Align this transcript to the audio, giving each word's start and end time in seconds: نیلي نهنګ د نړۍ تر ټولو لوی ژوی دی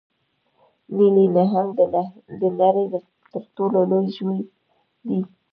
نیلي 0.95 1.25
نهنګ 1.35 1.69
د 2.39 2.41
نړۍ 2.59 2.85
تر 3.31 3.43
ټولو 3.55 3.79
لوی 3.89 4.07
ژوی 4.15 4.39
دی 5.07 5.19